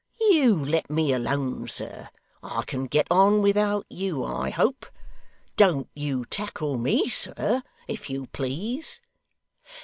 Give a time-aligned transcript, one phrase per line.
[0.19, 2.09] You let me alone, sir.
[2.41, 4.87] I can get on without you, I hope.
[5.57, 8.99] Don't you tackle me, sir, if you please.